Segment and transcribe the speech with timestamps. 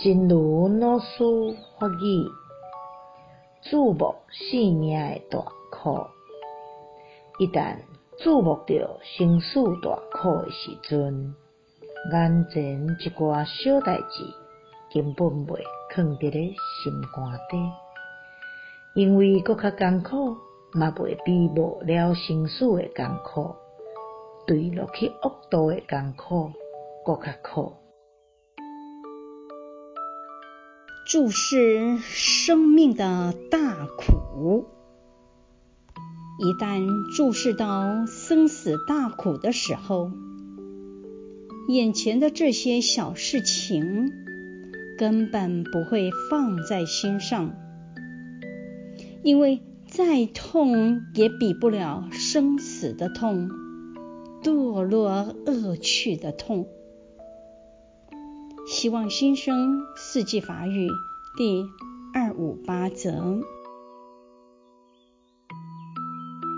[0.00, 1.24] 真如老师
[1.76, 2.24] 法语，
[3.62, 5.40] 注目生命的大
[5.72, 6.06] 苦。
[7.40, 7.78] 一旦
[8.22, 11.34] 注目到生死大苦的时阵，
[12.12, 14.24] 眼前一寡小代志
[14.94, 15.58] 根本袂
[15.92, 16.54] 囥伫咧
[16.84, 17.72] 心肝底，
[18.94, 20.36] 因为搁较艰苦，
[20.74, 23.52] 嘛袂比无了生死的艰苦，
[24.46, 26.52] 坠落去恶道的艰苦
[27.04, 27.72] 搁较苦。
[31.08, 34.66] 注视生命的大苦，
[36.38, 36.86] 一旦
[37.16, 40.10] 注视到生死大苦的时候，
[41.66, 44.12] 眼前的这些小事情
[44.98, 47.54] 根本不会放在心上，
[49.22, 53.48] 因为再痛也比不了生死的痛，
[54.42, 56.68] 堕落恶趣的痛。
[58.78, 60.88] 希望新生四季法语
[61.36, 61.68] 第
[62.14, 63.42] 二五八则。